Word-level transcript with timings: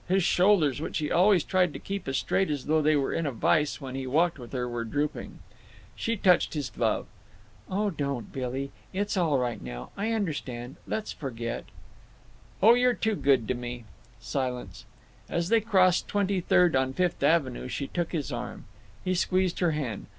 His 0.07 0.23
shoulders, 0.23 0.81
which 0.81 0.97
he 0.97 1.11
always 1.11 1.43
tried 1.43 1.73
to 1.73 1.79
keep 1.79 2.07
as 2.07 2.17
straight 2.17 2.49
as 2.49 2.65
though 2.65 2.81
they 2.81 2.95
were 2.95 3.13
in 3.13 3.27
a 3.27 3.31
vise 3.31 3.79
when 3.79 3.93
he 3.93 4.07
walked 4.07 4.39
with 4.39 4.51
her, 4.51 4.67
were 4.67 4.83
drooping. 4.83 5.37
She 5.95 6.17
touched 6.17 6.55
his 6.55 6.71
glove. 6.71 7.05
"Oh 7.69 7.91
don't, 7.91 8.33
Billy; 8.33 8.71
it's 8.93 9.15
all 9.15 9.37
right 9.37 9.61
now. 9.61 9.91
I 9.95 10.11
understand. 10.13 10.77
Let's 10.87 11.11
forget—" 11.11 11.65
"Oh, 12.63 12.73
you're 12.73 12.95
too 12.95 13.13
good 13.15 13.47
to 13.49 13.53
me!" 13.53 13.85
Silence. 14.19 14.85
As 15.29 15.49
they 15.49 15.61
crossed 15.61 16.07
Twenty 16.07 16.41
third 16.41 16.75
on 16.75 16.93
Fifth 16.93 17.21
Avenue 17.21 17.67
she 17.67 17.85
took 17.85 18.11
his 18.11 18.31
arm. 18.31 18.65
He 19.05 19.13
squeezed 19.13 19.59
her 19.59 19.71
hand. 19.73 20.07